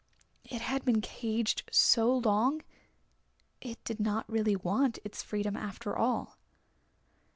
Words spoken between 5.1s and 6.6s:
freedom after all.